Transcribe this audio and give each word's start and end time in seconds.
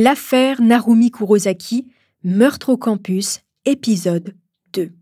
L'affaire 0.00 0.62
Narumi 0.62 1.10
Kurosaki, 1.10 1.88
meurtre 2.22 2.68
au 2.68 2.76
campus, 2.76 3.40
épisode 3.64 4.36
2. 4.72 4.92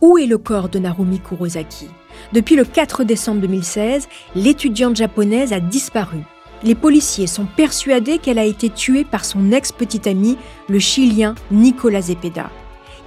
Où 0.00 0.16
est 0.16 0.26
le 0.26 0.38
corps 0.38 0.68
de 0.68 0.78
Narumi 0.78 1.18
Kurosaki? 1.18 1.88
Depuis 2.32 2.54
le 2.54 2.64
4 2.64 3.02
décembre 3.02 3.40
2016, 3.40 4.06
l'étudiante 4.36 4.94
japonaise 4.94 5.52
a 5.52 5.58
disparu. 5.58 6.20
Les 6.62 6.76
policiers 6.76 7.26
sont 7.26 7.46
persuadés 7.56 8.18
qu'elle 8.18 8.38
a 8.38 8.44
été 8.44 8.70
tuée 8.70 9.04
par 9.04 9.24
son 9.24 9.50
ex-petite 9.50 10.06
ami, 10.06 10.36
le 10.68 10.78
Chilien 10.78 11.34
Nicolas 11.50 12.02
Zepeda. 12.02 12.52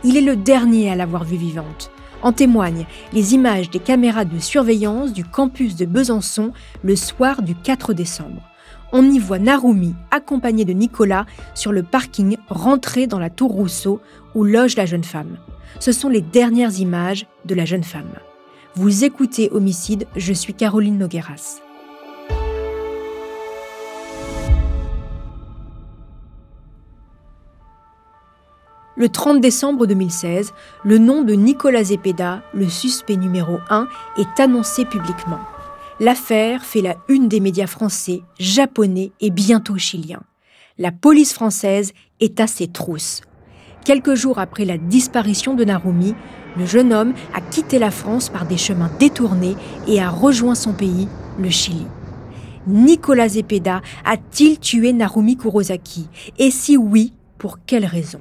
Il 0.04 0.18
est 0.18 0.22
le 0.22 0.36
dernier 0.36 0.92
à 0.92 0.98
l'avoir 0.98 1.24
vue 1.24 1.38
vivante. 1.38 1.92
En 2.22 2.32
témoignent 2.34 2.86
les 3.14 3.34
images 3.34 3.70
des 3.70 3.80
caméras 3.80 4.26
de 4.26 4.40
surveillance 4.40 5.14
du 5.14 5.24
campus 5.24 5.76
de 5.76 5.86
Besançon 5.86 6.52
le 6.84 6.96
soir 6.96 7.42
du 7.42 7.56
4 7.56 7.94
décembre. 7.94 8.42
On 8.92 9.04
y 9.04 9.20
voit 9.20 9.40
Narumi, 9.40 9.94
accompagnée 10.12 10.66
de 10.66 10.74
Nicolas, 10.74 11.26
sur 11.54 11.72
le 11.72 11.84
parking 11.84 12.38
rentrer 12.50 13.08
dans 13.08 13.20
la 13.20 13.30
tour 13.30 13.52
Rousseau 13.52 14.02
où 14.36 14.44
loge 14.44 14.76
la 14.76 14.86
jeune 14.86 15.04
femme. 15.04 15.38
Ce 15.80 15.92
sont 15.92 16.10
les 16.10 16.22
dernières 16.22 16.80
images 16.80 17.28
de 17.46 17.56
la 17.56 17.66
jeune 17.66 17.84
femme. 17.84 18.12
Vous 18.76 19.04
écoutez 19.04 19.50
Homicide, 19.52 20.08
je 20.16 20.34
suis 20.34 20.54
Caroline 20.54 20.98
Nogueras. 20.98 21.69
Le 29.00 29.08
30 29.08 29.40
décembre 29.40 29.88
2016, 29.88 30.52
le 30.84 30.98
nom 30.98 31.24
de 31.24 31.32
Nicolas 31.32 31.86
Zepeda, 31.86 32.44
le 32.54 32.68
suspect 32.68 33.16
numéro 33.16 33.60
1, 33.70 33.88
est 34.18 34.42
annoncé 34.42 34.84
publiquement. 34.84 35.40
L'affaire 36.02 36.66
fait 36.66 36.82
la 36.82 36.98
une 37.08 37.30
des 37.30 37.40
médias 37.40 37.66
français, 37.66 38.24
japonais 38.40 39.14
et 39.22 39.30
bientôt 39.30 39.78
chiliens. 39.78 40.24
La 40.78 40.92
police 40.92 41.32
française 41.32 41.94
est 42.20 42.42
à 42.42 42.48
ses 42.48 42.68
trousses. 42.68 43.22
Quelques 43.86 44.16
jours 44.16 44.38
après 44.38 44.66
la 44.66 44.78
disparition 44.78 45.54
de 45.54 45.64
Narumi, 45.64 46.14
le 46.58 46.66
jeune 46.66 46.92
homme 46.92 47.14
a 47.34 47.40
quitté 47.40 47.80
la 47.80 47.92
France 47.92 48.28
par 48.28 48.46
des 48.48 48.58
chemins 48.58 48.92
détournés 49.00 49.56
et 49.88 50.02
a 50.02 50.10
rejoint 50.10 50.56
son 50.56 50.74
pays, 50.74 51.08
le 51.40 51.50
Chili. 51.50 51.88
Nicolas 52.68 53.30
Zepeda 53.30 53.82
a-t-il 54.04 54.60
tué 54.60 54.92
Narumi 54.92 55.38
Kurosaki? 55.38 56.10
Et 56.38 56.52
si 56.52 56.76
oui, 56.76 57.14
pour 57.38 57.60
quelle 57.66 57.86
raison? 57.86 58.20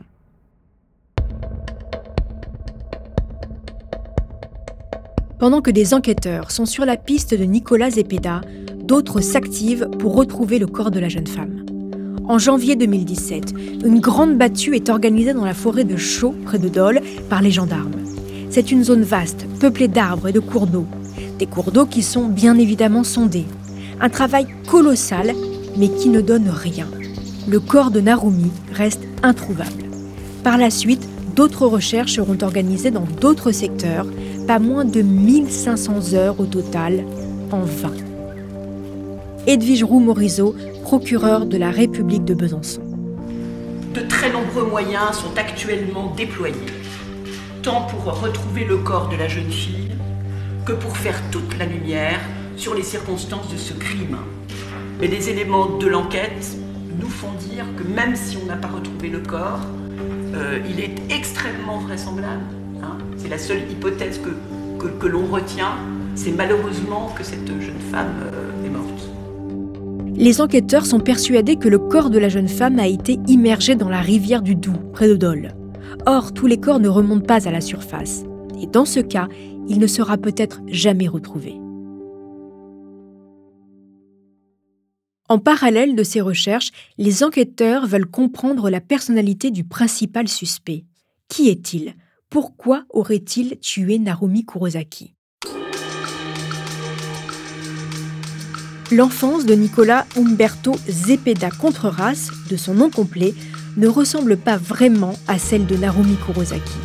Pendant 5.38 5.60
que 5.60 5.70
des 5.70 5.94
enquêteurs 5.94 6.50
sont 6.50 6.66
sur 6.66 6.84
la 6.84 6.96
piste 6.96 7.32
de 7.32 7.44
Nicolas 7.44 7.90
Zepeda, 7.90 8.40
d'autres 8.82 9.20
s'activent 9.20 9.86
pour 10.00 10.16
retrouver 10.16 10.58
le 10.58 10.66
corps 10.66 10.90
de 10.90 10.98
la 10.98 11.08
jeune 11.08 11.28
femme. 11.28 11.64
En 12.26 12.38
janvier 12.38 12.74
2017, 12.74 13.54
une 13.84 14.00
grande 14.00 14.36
battue 14.36 14.74
est 14.74 14.88
organisée 14.88 15.34
dans 15.34 15.44
la 15.44 15.54
forêt 15.54 15.84
de 15.84 15.96
Chaux, 15.96 16.34
près 16.44 16.58
de 16.58 16.68
Dole, 16.68 17.00
par 17.30 17.40
les 17.40 17.52
gendarmes. 17.52 17.94
C'est 18.50 18.72
une 18.72 18.82
zone 18.82 19.02
vaste, 19.02 19.46
peuplée 19.60 19.86
d'arbres 19.86 20.26
et 20.26 20.32
de 20.32 20.40
cours 20.40 20.66
d'eau. 20.66 20.86
Des 21.38 21.46
cours 21.46 21.70
d'eau 21.70 21.86
qui 21.86 22.02
sont 22.02 22.26
bien 22.26 22.58
évidemment 22.58 23.04
sondés. 23.04 23.46
Un 24.00 24.08
travail 24.08 24.48
colossal, 24.66 25.34
mais 25.76 25.88
qui 25.88 26.08
ne 26.08 26.20
donne 26.20 26.50
rien. 26.50 26.88
Le 27.46 27.60
corps 27.60 27.92
de 27.92 28.00
Narumi 28.00 28.50
reste 28.72 29.02
introuvable. 29.22 29.84
Par 30.42 30.58
la 30.58 30.70
suite, 30.70 31.08
d'autres 31.36 31.66
recherches 31.66 32.14
seront 32.14 32.38
organisées 32.42 32.90
dans 32.90 33.06
d'autres 33.20 33.52
secteurs, 33.52 34.06
pas 34.48 34.58
moins 34.58 34.86
de 34.86 35.02
1500 35.02 36.14
heures 36.14 36.40
au 36.40 36.46
total, 36.46 37.04
en 37.52 37.60
vain. 37.60 37.92
Edwige 39.46 39.84
Roux-Morizot, 39.84 40.56
procureur 40.84 41.44
de 41.44 41.58
la 41.58 41.70
République 41.70 42.24
de 42.24 42.32
Besançon. 42.32 42.80
De 43.92 44.00
très 44.00 44.32
nombreux 44.32 44.64
moyens 44.64 45.18
sont 45.18 45.36
actuellement 45.36 46.14
déployés, 46.16 46.54
tant 47.62 47.82
pour 47.82 48.04
retrouver 48.22 48.64
le 48.64 48.78
corps 48.78 49.10
de 49.10 49.16
la 49.16 49.28
jeune 49.28 49.50
fille 49.50 49.90
que 50.64 50.72
pour 50.72 50.96
faire 50.96 51.20
toute 51.30 51.58
la 51.58 51.66
lumière 51.66 52.20
sur 52.56 52.74
les 52.74 52.82
circonstances 52.82 53.52
de 53.52 53.58
ce 53.58 53.74
crime. 53.74 54.16
Mais 54.98 55.08
des 55.08 55.28
éléments 55.28 55.76
de 55.76 55.86
l'enquête 55.86 56.56
nous 56.98 57.10
font 57.10 57.32
dire 57.50 57.66
que 57.76 57.86
même 57.86 58.16
si 58.16 58.38
on 58.42 58.46
n'a 58.46 58.56
pas 58.56 58.68
retrouvé 58.68 59.10
le 59.10 59.18
corps, 59.18 59.60
euh, 60.34 60.58
il 60.70 60.80
est 60.80 60.94
extrêmement 61.14 61.80
vraisemblable. 61.80 62.57
C'est 63.18 63.28
la 63.28 63.38
seule 63.38 63.70
hypothèse 63.70 64.20
que, 64.78 65.06
l'on 65.06 65.26
retient. 65.26 65.76
C'est 66.14 66.32
malheureusement 66.32 67.12
que 67.16 67.24
cette 67.24 67.46
jeune 67.46 67.80
femme 67.90 68.14
euh, 68.22 68.66
est 68.66 68.70
morte. 68.70 69.08
Les 70.16 70.40
enquêteurs 70.40 70.86
sont 70.86 71.00
persuadés 71.00 71.56
que 71.56 71.68
le 71.68 71.78
corps 71.78 72.10
de 72.10 72.18
la 72.18 72.28
jeune 72.28 72.48
femme 72.48 72.78
a 72.78 72.86
été 72.86 73.18
immergé 73.28 73.74
dans 73.76 73.88
la 73.88 74.00
rivière 74.00 74.42
du 74.42 74.54
Doubs, 74.54 74.90
près 74.92 75.08
de 75.08 75.14
Dole. 75.14 75.54
Or, 76.06 76.32
tous 76.32 76.46
les 76.46 76.58
corps 76.58 76.80
ne 76.80 76.88
remontent 76.88 77.26
pas 77.26 77.46
à 77.46 77.52
la 77.52 77.60
surface. 77.60 78.24
Et 78.60 78.66
dans 78.66 78.84
ce 78.84 79.00
cas, 79.00 79.28
il 79.68 79.78
ne 79.78 79.86
sera 79.86 80.16
peut-être 80.16 80.60
jamais 80.66 81.06
retrouvé. 81.06 81.60
En 85.28 85.38
parallèle 85.38 85.94
de 85.94 86.02
ces 86.02 86.22
recherches, 86.22 86.70
les 86.96 87.22
enquêteurs 87.22 87.86
veulent 87.86 88.10
comprendre 88.10 88.70
la 88.70 88.80
personnalité 88.80 89.50
du 89.50 89.62
principal 89.62 90.26
suspect. 90.26 90.84
Qui 91.28 91.50
est-il? 91.50 91.94
Pourquoi 92.30 92.84
aurait-il 92.90 93.58
tué 93.58 93.98
Narumi 93.98 94.44
Kurosaki? 94.44 95.14
L'enfance 98.90 99.46
de 99.46 99.54
Nicolas 99.54 100.06
Umberto 100.16 100.74
Zepeda 100.88 101.50
Contreras, 101.50 102.28
de 102.50 102.56
son 102.56 102.74
nom 102.74 102.90
complet, 102.90 103.34
ne 103.76 103.86
ressemble 103.86 104.36
pas 104.36 104.56
vraiment 104.56 105.14
à 105.26 105.38
celle 105.38 105.66
de 105.66 105.76
Narumi 105.76 106.16
Kurosaki. 106.16 106.78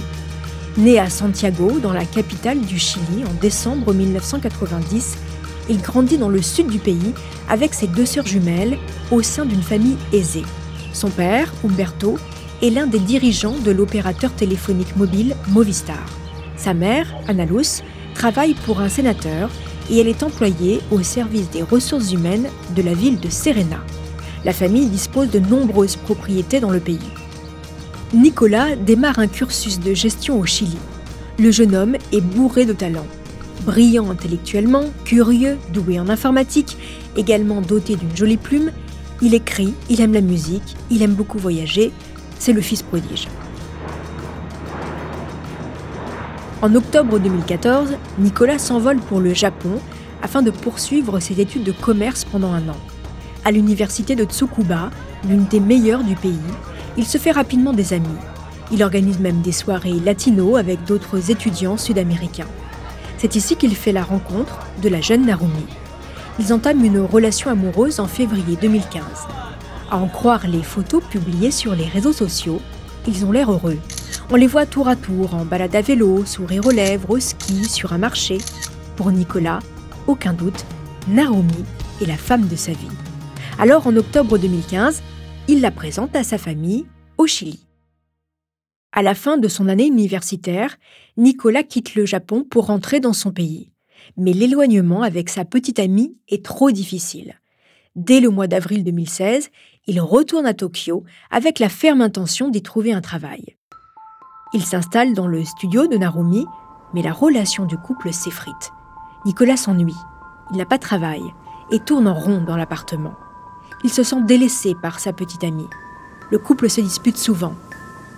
Né 0.78 0.98
à 0.98 1.10
Santiago, 1.10 1.80
dans 1.80 1.94
la 1.94 2.06
capitale 2.06 2.62
du 2.62 2.80
Chili, 2.80 3.26
en 3.26 3.34
décembre 3.42 3.94
1990, 3.94 5.18
il 5.70 5.82
grandit 5.82 6.18
dans 6.18 6.30
le 6.30 6.42
sud 6.42 6.68
du 6.68 6.80
pays 6.80 7.14
avec 7.50 7.74
ses 7.74 7.88
deux 7.88 8.06
sœurs 8.06 8.28
jumelles 8.28 8.78
au 9.12 9.22
sein 9.22 9.46
d'une 9.46 9.62
famille 9.62 9.98
aisée. 10.12 10.44
Son 10.94 11.10
père, 11.10 11.54
Umberto, 11.66 12.18
est 12.64 12.70
l'un 12.70 12.88
des 12.88 13.00
dirigeants 13.00 13.60
de 13.60 13.72
l'opérateur 13.72 14.32
téléphonique 14.32 14.96
mobile 14.96 15.36
Movistar. 15.50 16.06
Sa 16.56 16.74
mère, 16.74 17.14
Anna 17.28 17.44
Luz, 17.44 17.84
travaille 18.14 18.54
pour 18.54 18.80
un 18.80 18.88
sénateur 18.88 19.50
et 19.92 20.00
elle 20.00 20.08
est 20.08 20.24
employée 20.24 20.80
au 20.90 21.04
service 21.04 21.50
des 21.50 21.62
ressources 21.62 22.14
humaines 22.14 22.48
de 22.74 22.82
la 22.82 22.94
ville 22.94 23.20
de 23.20 23.28
Serena. 23.28 23.84
La 24.46 24.54
famille 24.54 24.88
dispose 24.88 25.30
de 25.30 25.40
nombreuses 25.40 25.98
propriétés 25.98 26.62
dans 26.62 26.70
le 26.70 26.80
pays. 26.80 27.00
Nicolas 28.14 28.78
démarre 28.78 29.20
un 29.20 29.28
cursus 29.28 29.82
de 29.82 29.94
gestion 29.94 30.40
au 30.40 30.46
Chili. 30.46 30.78
Le 31.40 31.52
jeune 31.52 31.76
homme 31.76 31.98
est 32.14 32.22
bourré 32.22 32.66
de 32.66 32.74
talent. 32.74 33.08
Brillant 33.66 34.10
intellectuellement, 34.10 34.86
curieux, 35.04 35.58
doué 35.74 36.00
en 36.00 36.08
informatique, 36.08 36.78
également 37.18 37.60
doté 37.60 37.98
d'une 37.98 38.16
jolie 38.16 38.38
plume, 38.38 38.72
il 39.22 39.34
écrit, 39.34 39.74
il 39.90 40.00
aime 40.00 40.14
la 40.14 40.22
musique, 40.22 40.76
il 40.90 41.02
aime 41.02 41.14
beaucoup 41.14 41.40
voyager, 41.40 41.92
c'est 42.44 42.52
le 42.52 42.60
fils 42.60 42.82
prodige. 42.82 43.30
En 46.62 46.76
octobre 46.76 47.18
2014, 47.18 47.96
Nicolas 48.20 48.60
s'envole 48.60 48.98
pour 48.98 49.22
le 49.22 49.34
Japon 49.34 49.80
afin 50.22 50.42
de 50.42 50.52
poursuivre 50.52 51.22
ses 51.22 51.40
études 51.40 51.64
de 51.64 51.72
commerce 51.72 52.26
pendant 52.26 52.52
un 52.52 52.68
an. 52.68 52.76
À 53.46 53.52
l'université 53.52 54.18
de 54.18 54.26
Tsukuba, 54.26 54.90
l'une 55.30 55.46
des 55.46 55.62
meilleures 55.62 56.04
du 56.04 56.16
pays, 56.16 56.52
il 56.98 57.06
se 57.06 57.18
fait 57.18 57.32
rapidement 57.32 57.72
des 57.72 57.94
amis. 57.94 58.20
Il 58.74 58.84
organise 58.84 59.20
même 59.20 59.40
des 59.40 59.54
soirées 59.54 60.02
latino 60.04 60.58
avec 60.58 60.84
d'autres 60.84 61.32
étudiants 61.32 61.78
sud-américains. 61.78 62.48
C'est 63.20 63.38
ici 63.38 63.56
qu'il 63.56 63.74
fait 63.74 63.94
la 63.94 64.04
rencontre 64.04 64.60
de 64.82 64.90
la 64.90 65.00
jeune 65.00 65.26
Narumi. 65.26 65.66
Ils 66.40 66.52
entament 66.52 66.84
une 66.84 67.00
relation 67.00 67.50
amoureuse 67.50 68.02
en 68.02 68.08
février 68.08 68.58
2015. 68.62 69.02
À 69.94 69.98
en 69.98 70.08
croire 70.08 70.48
les 70.48 70.64
photos 70.64 71.04
publiées 71.08 71.52
sur 71.52 71.76
les 71.76 71.86
réseaux 71.86 72.14
sociaux, 72.14 72.60
ils 73.08 73.26
ont 73.28 73.32
l'air 73.32 73.52
heureux. 73.52 73.78
On 74.32 74.36
les 74.36 74.48
voit 74.48 74.66
tour 74.66 74.88
à 74.88 74.96
tour 74.96 75.36
en 75.36 75.46
balade 75.46 75.76
à 75.76 75.82
vélo, 75.82 76.26
sourire 76.26 76.66
aux 76.66 76.72
lèvres, 76.72 77.12
au 77.12 77.20
ski, 77.20 77.66
sur 77.66 77.94
un 77.94 78.00
marché. 78.00 78.40
Pour 78.96 79.12
Nicolas, 79.12 79.60
aucun 80.08 80.34
doute, 80.34 80.66
Naomi 81.08 81.64
est 82.02 82.08
la 82.08 82.18
femme 82.18 82.48
de 82.48 82.56
sa 82.56 82.72
vie. 82.72 82.88
Alors 83.60 83.86
en 83.86 83.96
octobre 83.96 84.40
2015, 84.40 85.04
il 85.48 85.62
la 85.62 85.70
présente 85.70 86.16
à 86.16 86.24
sa 86.24 86.40
famille 86.40 86.88
au 87.20 87.28
Chili. 87.28 87.68
À 88.94 89.04
la 89.04 89.14
fin 89.14 89.38
de 89.38 89.48
son 89.48 89.68
année 89.68 89.86
universitaire, 89.86 90.78
Nicolas 91.18 91.62
quitte 91.62 91.94
le 91.94 92.08
Japon 92.08 92.48
pour 92.50 92.66
rentrer 92.66 93.00
dans 93.00 93.14
son 93.14 93.32
pays. 93.32 93.70
Mais 94.18 94.34
l'éloignement 94.34 95.04
avec 95.04 95.30
sa 95.30 95.46
petite 95.46 95.78
amie 95.78 96.18
est 96.30 96.44
trop 96.44 96.72
difficile. 96.72 97.36
Dès 97.96 98.20
le 98.20 98.30
mois 98.30 98.48
d'avril 98.48 98.84
2016, 98.84 99.52
il 99.86 100.02
retourne 100.02 100.48
à 100.48 100.56
Tokyo 100.56 101.04
avec 101.30 101.60
la 101.60 101.70
ferme 101.70 102.02
intention 102.02 102.50
d'y 102.50 102.64
trouver 102.64 102.92
un 102.92 103.02
travail. 103.02 103.56
Il 104.54 104.64
s'installe 104.64 105.14
dans 105.14 105.28
le 105.28 105.44
studio 105.46 105.86
de 105.86 105.98
Narumi, 105.98 106.48
mais 106.96 107.04
la 107.04 107.14
relation 107.14 107.66
du 107.66 107.78
couple 107.78 108.12
s'effrite. 108.12 108.72
Nicolas 109.26 109.58
s'ennuie, 109.58 109.96
il 110.52 110.58
n'a 110.58 110.66
pas 110.66 110.78
de 110.78 110.84
travail, 110.84 111.22
et 111.72 111.80
tourne 111.80 112.08
en 112.08 112.16
rond 112.16 112.42
dans 112.42 112.58
l'appartement. 112.58 113.14
Il 113.84 113.92
se 113.92 114.02
sent 114.02 114.24
délaissé 114.24 114.74
par 114.82 115.00
sa 115.00 115.14
petite 115.14 115.44
amie. 115.44 115.70
Le 116.32 116.40
couple 116.40 116.72
se 116.72 116.82
dispute 116.82 117.18
souvent. 117.18 117.54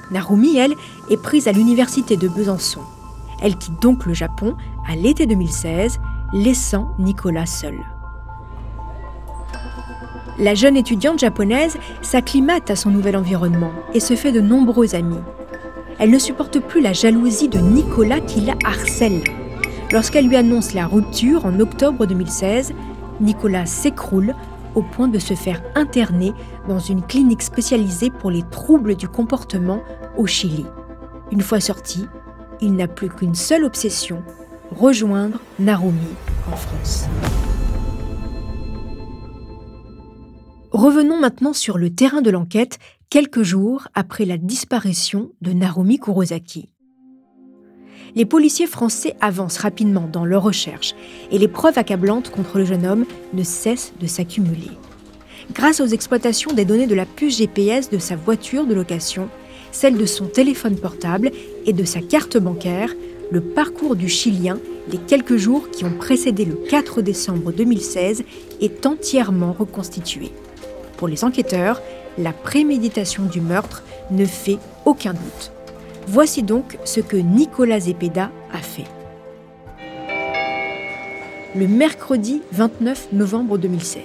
Narumi, 0.10 0.56
elle, 0.56 0.75
est 1.10 1.21
prise 1.21 1.50
à 1.50 1.51
l'université 1.51 2.16
de 2.16 2.30
Besançon. 2.30 2.81
Elle 3.42 3.57
quitte 3.57 3.81
donc 3.81 4.06
le 4.06 4.13
Japon 4.13 4.56
à 4.88 4.95
l'été 4.95 5.25
2016, 5.25 6.00
laissant 6.31 6.95
Nicolas 6.98 7.45
seul. 7.45 7.78
La 10.38 10.54
jeune 10.54 10.76
étudiante 10.76 11.20
japonaise 11.20 11.78
s'acclimate 12.02 12.70
à 12.70 12.76
son 12.76 12.90
nouvel 12.92 13.16
environnement 13.16 13.72
et 13.94 14.02
se 14.02 14.16
fait 14.16 14.34
de 14.34 14.42
nombreux 14.42 14.94
amis. 14.94 15.22
Elle 15.98 16.10
ne 16.12 16.20
supporte 16.20 16.60
plus 16.60 16.82
la 16.82 16.92
jalousie 16.92 17.48
de 17.48 17.60
Nicolas 17.60 18.20
qui 18.20 18.42
la 18.42 18.56
harcèle. 18.66 19.24
Lorsqu'elle 19.94 20.28
lui 20.28 20.36
annonce 20.36 20.74
la 20.74 20.88
rupture 20.88 21.46
en 21.46 21.58
octobre 21.62 22.06
2016, 22.06 22.74
Nicolas 23.22 23.66
s'écroule 23.66 24.36
au 24.76 24.82
point 24.82 25.08
de 25.08 25.20
se 25.20 25.36
faire 25.36 25.62
interner 25.74 26.34
dans 26.68 26.80
une 26.80 27.02
clinique 27.02 27.42
spécialisée 27.42 28.10
pour 28.10 28.30
les 28.30 28.44
troubles 28.44 28.96
du 28.96 29.08
comportement 29.08 29.84
au 30.18 30.28
Chili. 30.28 30.66
Une 31.31 31.42
fois 31.42 31.62
sorti, 31.62 32.08
il 32.60 32.74
n'a 32.76 32.90
plus 32.90 33.08
qu'une 33.08 33.36
seule 33.36 33.64
obsession, 33.64 34.22
rejoindre 34.76 35.40
Narumi 35.60 36.14
en 36.52 36.58
France. 36.58 37.08
Revenons 40.75 41.18
maintenant 41.18 41.54
sur 41.54 41.77
le 41.77 41.89
terrain 41.89 42.22
de 42.22 42.30
l'enquête 42.30 42.80
quelques 43.10 43.44
jours 43.44 43.88
après 43.94 44.25
la 44.25 44.36
disparition 44.36 45.31
de 45.39 45.54
Narumi 45.54 46.00
Kurosaki. 46.00 46.68
Les 48.13 48.25
policiers 48.25 48.68
français 48.68 49.16
avancent 49.22 49.60
rapidement 49.60 50.10
dans 50.12 50.25
leurs 50.25 50.44
recherches 50.44 50.94
et 51.31 51.38
les 51.38 51.48
preuves 51.48 51.77
accablantes 51.77 52.30
contre 52.30 52.57
le 52.57 52.66
jeune 52.66 52.86
homme 52.86 53.06
ne 53.31 53.44
cessent 53.44 53.94
de 54.01 54.06
s'accumuler. 54.06 54.72
Grâce 55.54 55.80
aux 55.80 55.86
exploitations 55.86 56.51
des 56.51 56.66
données 56.66 56.88
de 56.88 56.95
la 56.95 57.06
puce 57.06 57.38
GPS 57.38 57.89
de 57.89 57.98
sa 57.98 58.18
voiture 58.18 58.68
de 58.68 58.74
location, 58.74 59.30
celle 59.71 59.95
de 59.95 60.06
son 60.06 60.25
téléphone 60.25 60.75
portable 60.75 61.31
et 61.66 61.71
de 61.71 61.86
sa 61.86 62.01
carte 62.01 62.36
bancaire, 62.36 62.94
le 63.31 63.39
parcours 63.39 63.95
du 63.95 64.10
Chilien, 64.10 64.60
les 64.92 64.98
quelques 64.98 65.38
jours 65.38 65.71
qui 65.71 65.86
ont 65.86 65.98
précédé 65.98 66.44
le 66.44 66.56
4 66.56 67.01
décembre 67.01 67.54
2016, 67.54 68.25
est 68.60 68.86
entièrement 68.86 69.54
reconstitué. 69.54 70.33
Pour 70.97 71.07
les 71.07 71.24
enquêteurs, 71.24 71.81
la 72.18 72.31
préméditation 72.31 73.24
du 73.24 73.42
meurtre 73.42 73.83
ne 74.12 74.25
fait 74.25 74.57
aucun 74.86 75.13
doute. 75.13 75.51
Voici 76.07 76.44
donc 76.44 76.77
ce 76.86 77.00
que 77.00 77.18
Nicolas 77.18 77.80
Zepeda 77.81 78.31
a 78.53 78.59
fait. 78.59 78.86
Le 81.56 81.68
mercredi 81.68 82.42
29 82.51 83.09
novembre 83.13 83.57
2016, 83.57 84.03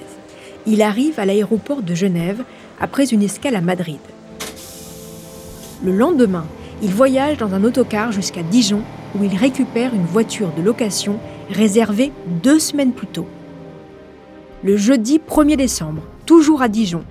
il 0.66 0.82
arrive 0.82 1.18
à 1.18 1.24
l'aéroport 1.24 1.82
de 1.82 1.94
Genève 1.94 2.42
après 2.80 3.06
une 3.06 3.22
escale 3.22 3.56
à 3.56 3.60
Madrid. 3.60 3.98
Le 5.82 5.92
lendemain, 5.92 6.46
il 6.82 6.90
voyage 6.90 7.38
dans 7.38 7.52
un 7.54 7.64
autocar 7.64 8.12
jusqu'à 8.12 8.42
Dijon 8.42 8.82
où 9.18 9.24
il 9.24 9.36
récupère 9.36 9.94
une 9.94 10.04
voiture 10.04 10.52
de 10.56 10.62
location 10.62 11.18
réservée 11.50 12.12
deux 12.42 12.58
semaines 12.58 12.92
plus 12.92 13.06
tôt. 13.06 13.26
Le 14.62 14.76
jeudi 14.76 15.20
1er 15.26 15.56
décembre, 15.56 16.02
toujours 16.26 16.62
à 16.62 16.68
Dijon. 16.68 17.04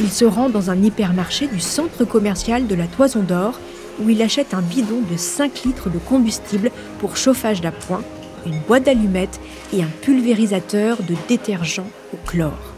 Il 0.00 0.10
se 0.10 0.24
rend 0.24 0.48
dans 0.48 0.70
un 0.70 0.82
hypermarché 0.82 1.46
du 1.46 1.60
centre 1.60 2.04
commercial 2.04 2.66
de 2.66 2.74
la 2.74 2.86
Toison 2.86 3.22
d'Or 3.22 3.58
où 4.00 4.08
il 4.08 4.22
achète 4.22 4.54
un 4.54 4.62
bidon 4.62 5.00
de 5.10 5.16
5 5.16 5.64
litres 5.64 5.90
de 5.90 5.98
combustible 5.98 6.70
pour 6.98 7.16
chauffage 7.16 7.60
d'appoint, 7.60 8.02
une 8.46 8.58
boîte 8.66 8.84
d'allumettes 8.84 9.40
et 9.72 9.82
un 9.82 9.90
pulvérisateur 10.00 10.98
de 11.02 11.14
détergent 11.28 11.82
au 12.12 12.16
chlore. 12.26 12.72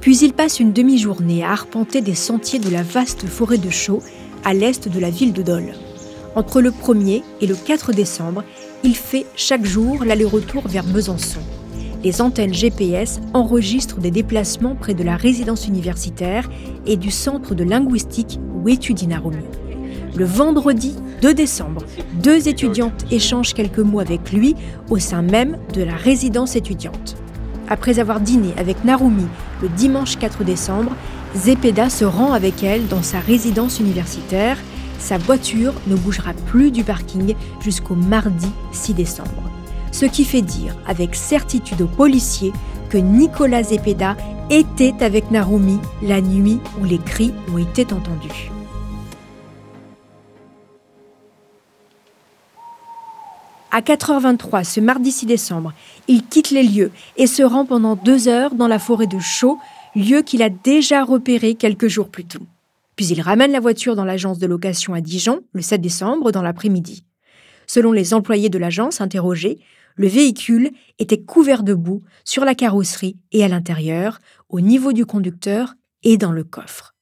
Puis 0.00 0.18
il 0.18 0.32
passe 0.32 0.60
une 0.60 0.72
demi-journée 0.72 1.44
à 1.44 1.50
arpenter 1.50 2.00
des 2.00 2.14
sentiers 2.14 2.58
de 2.58 2.70
la 2.70 2.82
vaste 2.82 3.26
forêt 3.26 3.58
de 3.58 3.68
Chaux 3.68 4.02
à 4.44 4.54
l'est 4.54 4.88
de 4.88 5.00
la 5.00 5.10
ville 5.10 5.32
de 5.32 5.42
Dole. 5.42 5.74
Entre 6.36 6.60
le 6.60 6.70
1er 6.70 7.22
et 7.40 7.46
le 7.46 7.54
4 7.54 7.92
décembre, 7.92 8.44
il 8.82 8.96
fait 8.96 9.26
chaque 9.36 9.64
jour 9.64 10.04
l'aller-retour 10.04 10.66
vers 10.66 10.84
Besançon. 10.84 11.40
Les 12.02 12.22
antennes 12.22 12.54
GPS 12.54 13.20
enregistrent 13.34 14.00
des 14.00 14.10
déplacements 14.10 14.74
près 14.74 14.94
de 14.94 15.02
la 15.02 15.16
résidence 15.16 15.66
universitaire 15.66 16.48
et 16.86 16.96
du 16.96 17.10
centre 17.10 17.54
de 17.54 17.62
linguistique 17.62 18.40
où 18.54 18.68
étudie 18.68 19.06
Narumi. 19.06 19.44
Le 20.16 20.24
vendredi 20.24 20.96
2 21.20 21.34
décembre, 21.34 21.84
deux 22.14 22.48
étudiantes 22.48 23.04
échangent 23.10 23.52
quelques 23.52 23.78
mots 23.78 24.00
avec 24.00 24.32
lui 24.32 24.56
au 24.88 24.98
sein 24.98 25.22
même 25.22 25.58
de 25.74 25.82
la 25.82 25.94
résidence 25.94 26.56
étudiante. 26.56 27.16
Après 27.68 27.98
avoir 27.98 28.20
dîné 28.20 28.54
avec 28.56 28.84
Narumi 28.84 29.26
le 29.62 29.68
dimanche 29.68 30.18
4 30.18 30.42
décembre, 30.42 30.92
Zepeda 31.36 31.90
se 31.90 32.04
rend 32.04 32.32
avec 32.32 32.64
elle 32.64 32.88
dans 32.88 33.02
sa 33.02 33.20
résidence 33.20 33.78
universitaire 33.78 34.56
sa 35.00 35.18
voiture 35.18 35.74
ne 35.86 35.96
bougera 35.96 36.32
plus 36.46 36.70
du 36.70 36.84
parking 36.84 37.34
jusqu'au 37.60 37.94
mardi 37.94 38.48
6 38.72 38.94
décembre. 38.94 39.50
Ce 39.90 40.04
qui 40.04 40.24
fait 40.24 40.42
dire 40.42 40.76
avec 40.86 41.16
certitude 41.16 41.82
aux 41.82 41.88
policiers 41.88 42.52
que 42.90 42.98
Nicolas 42.98 43.64
Zepeda 43.64 44.16
était 44.50 45.02
avec 45.02 45.30
Narumi 45.30 45.78
la 46.02 46.20
nuit 46.20 46.60
où 46.80 46.84
les 46.84 46.98
cris 46.98 47.32
ont 47.52 47.58
été 47.58 47.82
entendus. 47.92 48.50
À 53.72 53.82
4h23, 53.82 54.64
ce 54.64 54.80
mardi 54.80 55.12
6 55.12 55.26
décembre, 55.26 55.72
il 56.08 56.26
quitte 56.26 56.50
les 56.50 56.64
lieux 56.64 56.90
et 57.16 57.28
se 57.28 57.44
rend 57.44 57.64
pendant 57.64 57.94
deux 57.94 58.26
heures 58.26 58.54
dans 58.54 58.66
la 58.66 58.80
forêt 58.80 59.06
de 59.06 59.20
Chaux, 59.20 59.58
lieu 59.94 60.22
qu'il 60.22 60.42
a 60.42 60.48
déjà 60.48 61.04
repéré 61.04 61.54
quelques 61.54 61.86
jours 61.86 62.08
plus 62.08 62.24
tôt. 62.24 62.42
Puis 63.00 63.12
il 63.12 63.22
ramène 63.22 63.52
la 63.52 63.60
voiture 63.60 63.96
dans 63.96 64.04
l'agence 64.04 64.38
de 64.38 64.46
location 64.46 64.92
à 64.92 65.00
Dijon 65.00 65.40
le 65.54 65.62
7 65.62 65.80
décembre 65.80 66.32
dans 66.32 66.42
l'après-midi. 66.42 67.06
Selon 67.66 67.92
les 67.92 68.12
employés 68.12 68.50
de 68.50 68.58
l'agence 68.58 69.00
interrogés, 69.00 69.58
le 69.96 70.06
véhicule 70.06 70.70
était 70.98 71.22
couvert 71.22 71.62
de 71.62 71.72
boue 71.72 72.02
sur 72.26 72.44
la 72.44 72.54
carrosserie 72.54 73.16
et 73.32 73.42
à 73.42 73.48
l'intérieur, 73.48 74.18
au 74.50 74.60
niveau 74.60 74.92
du 74.92 75.06
conducteur 75.06 75.76
et 76.02 76.18
dans 76.18 76.30
le 76.30 76.44
coffre. 76.44 76.94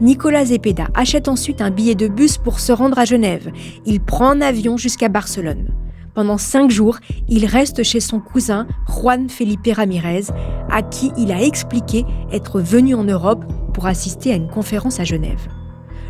Nicolas 0.00 0.46
Zepeda 0.46 0.88
achète 0.94 1.28
ensuite 1.28 1.60
un 1.60 1.70
billet 1.70 1.94
de 1.94 2.08
bus 2.08 2.38
pour 2.38 2.60
se 2.60 2.72
rendre 2.72 2.98
à 2.98 3.04
Genève. 3.04 3.52
Il 3.84 4.00
prend 4.00 4.30
un 4.30 4.40
avion 4.40 4.78
jusqu'à 4.78 5.10
Barcelone. 5.10 5.81
Pendant 6.14 6.36
cinq 6.36 6.70
jours, 6.70 6.98
il 7.28 7.46
reste 7.46 7.82
chez 7.82 8.00
son 8.00 8.20
cousin 8.20 8.66
Juan 8.86 9.30
Felipe 9.30 9.68
Ramirez, 9.72 10.24
à 10.70 10.82
qui 10.82 11.10
il 11.16 11.32
a 11.32 11.42
expliqué 11.42 12.04
être 12.30 12.60
venu 12.60 12.94
en 12.94 13.04
Europe 13.04 13.44
pour 13.72 13.86
assister 13.86 14.32
à 14.32 14.36
une 14.36 14.48
conférence 14.48 15.00
à 15.00 15.04
Genève. 15.04 15.48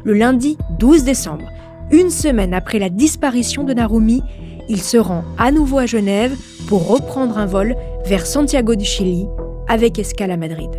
Le 0.02 0.14
lundi 0.14 0.58
12 0.80 1.04
décembre, 1.04 1.48
une 1.92 2.10
semaine 2.10 2.52
après 2.52 2.80
la 2.80 2.88
disparition 2.88 3.62
de 3.62 3.74
Narumi, 3.74 4.22
il 4.68 4.80
se 4.80 4.96
rend 4.96 5.24
à 5.38 5.52
nouveau 5.52 5.78
à 5.78 5.86
Genève 5.86 6.36
pour 6.66 6.88
reprendre 6.88 7.38
un 7.38 7.46
vol 7.46 7.76
vers 8.04 8.26
Santiago 8.26 8.74
du 8.74 8.84
Chili 8.84 9.26
avec 9.68 9.98
escale 10.00 10.32
à 10.32 10.36
Madrid. 10.36 10.70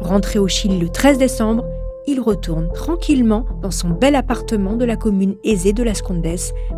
Rentré 0.00 0.38
au 0.38 0.46
Chili 0.46 0.78
le 0.78 0.88
13 0.88 1.18
décembre, 1.18 1.64
il 2.06 2.20
retourne 2.20 2.68
tranquillement 2.72 3.46
dans 3.62 3.70
son 3.70 3.88
bel 3.88 4.14
appartement 4.14 4.74
de 4.74 4.84
la 4.84 4.96
commune 4.96 5.36
aisée 5.42 5.72
de 5.72 5.82
Las 5.82 6.02
Condes, 6.02 6.26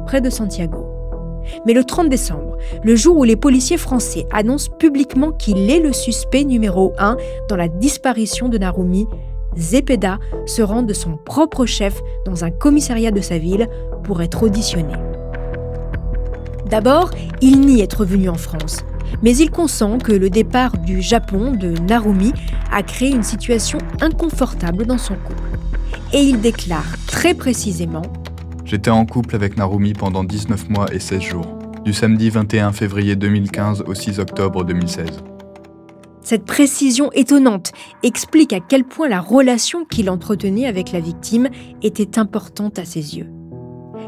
près 0.07 0.21
de 0.21 0.31
Santiago. 0.31 0.86
Mais 1.67 1.73
le 1.73 1.85
30 1.85 2.09
décembre, 2.09 2.57
le 2.83 2.97
jour 2.97 3.17
où 3.17 3.25
les 3.25 3.37
policiers 3.37 3.77
français 3.77 4.27
annoncent 4.33 4.71
publiquement 4.79 5.33
qu'il 5.33 5.71
est 5.71 5.81
le 5.81 5.93
suspect 5.93 6.45
numéro 6.45 6.93
1 6.99 7.17
dans 7.49 7.57
la 7.57 7.69
disparition 7.69 8.49
de 8.49 8.59
Narumi, 8.59 9.07
Zepeda 9.57 10.19
se 10.45 10.63
rend 10.63 10.83
de 10.83 10.93
son 10.93 11.17
propre 11.17 11.67
chef 11.67 12.01
dans 12.25 12.45
un 12.45 12.51
commissariat 12.51 13.11
de 13.11 13.21
sa 13.21 13.39
ville 13.39 13.69
pour 14.05 14.23
être 14.23 14.43
auditionné. 14.43 14.95
D'abord, 16.69 17.11
il 17.41 17.61
nie 17.61 17.81
être 17.81 18.05
venu 18.05 18.29
en 18.29 18.35
France, 18.35 18.79
mais 19.23 19.37
il 19.37 19.51
consent 19.51 19.99
que 19.99 20.13
le 20.13 20.31
départ 20.31 20.77
du 20.79 21.01
Japon 21.01 21.53
de 21.53 21.69
Narumi 21.89 22.33
a 22.73 22.83
créé 22.83 23.11
une 23.11 23.23
situation 23.23 23.79
inconfortable 24.01 24.85
dans 24.85 24.99
son 24.99 25.15
couple. 25.15 25.43
Et 26.13 26.21
il 26.21 26.41
déclare 26.41 26.97
très 27.07 27.35
précisément 27.35 28.03
J'étais 28.67 28.91
en 28.91 29.07
couple 29.07 29.37
avec 29.37 29.57
Narumi 29.57 29.93
pendant 29.93 30.25
19 30.25 30.71
mois 30.71 30.93
et 30.93 30.99
16 30.99 31.21
jours, 31.21 31.57
du 31.85 31.93
samedi 31.93 32.31
21 32.31 32.73
février 32.73 33.15
2015 33.15 33.85
au 33.87 33.95
6 33.95 34.19
octobre 34.19 34.65
2016. 34.65 35.07
Cette 36.21 36.45
précision 36.45 37.13
étonnante 37.13 37.71
explique 38.03 38.53
à 38.53 38.59
quel 38.59 38.83
point 38.83 39.09
la 39.09 39.21
relation 39.21 39.85
qu'il 39.85 40.11
entretenait 40.11 40.67
avec 40.67 40.91
la 40.91 40.99
victime 40.99 41.49
était 41.85 42.19
importante 42.19 42.81
à 42.81 42.85
ses 42.85 43.17
yeux. 43.17 43.29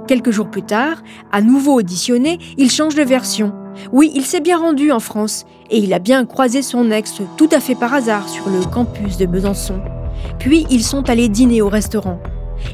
Quelques 0.08 0.32
jours 0.32 0.50
plus 0.50 0.64
tard, 0.64 1.04
à 1.30 1.40
nouveau 1.40 1.74
auditionné, 1.74 2.40
il 2.56 2.68
change 2.68 2.96
de 2.96 3.04
version. 3.04 3.52
Oui, 3.92 4.10
il 4.16 4.24
s'est 4.24 4.40
bien 4.40 4.58
rendu 4.58 4.90
en 4.90 4.98
France 4.98 5.46
et 5.70 5.78
il 5.78 5.94
a 5.94 6.00
bien 6.00 6.26
croisé 6.26 6.62
son 6.62 6.90
ex 6.90 7.22
tout 7.36 7.48
à 7.52 7.60
fait 7.60 7.76
par 7.76 7.94
hasard 7.94 8.28
sur 8.28 8.48
le 8.48 8.64
campus 8.64 9.18
de 9.18 9.26
Besançon. 9.26 9.80
Puis 10.40 10.66
ils 10.68 10.82
sont 10.82 11.08
allés 11.08 11.28
dîner 11.28 11.62
au 11.62 11.68
restaurant. 11.68 12.20